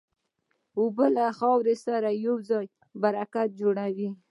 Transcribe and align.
اوبه 0.79 1.05
له 1.17 1.25
خاورې 1.39 1.75
سره 1.85 2.09
یوځای 2.27 2.65
برکت 3.03 3.49
جوړوي. 3.59 4.09